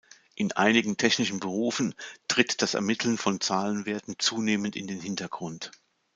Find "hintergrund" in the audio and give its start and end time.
4.99-5.69